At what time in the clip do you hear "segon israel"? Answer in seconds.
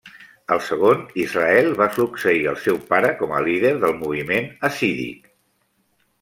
0.67-1.69